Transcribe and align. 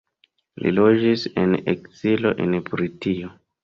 Li 0.63 0.71
loĝis 0.77 1.27
en 1.43 1.55
ekzilo 1.77 2.37
en 2.47 2.61
Britio. 2.75 3.37